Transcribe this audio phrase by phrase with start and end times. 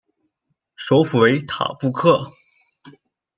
[0.75, 2.31] 首府为塔布克。